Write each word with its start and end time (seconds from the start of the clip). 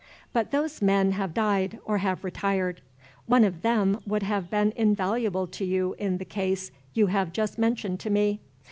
But 0.33 0.49
those 0.49 0.81
men 0.81 1.11
have 1.11 1.31
died, 1.31 1.77
or 1.85 1.99
have 1.99 2.23
retired. 2.23 2.81
One 3.27 3.43
of 3.43 3.61
them 3.61 3.99
would 4.07 4.23
have 4.23 4.49
been 4.49 4.73
invaluable 4.75 5.45
to 5.45 5.63
you 5.63 5.93
in 5.99 6.17
the 6.17 6.25
case 6.25 6.71
you 6.95 7.05
have 7.05 7.31
just 7.31 7.59
mentioned 7.59 7.99
to 7.99 8.09
me. 8.09 8.39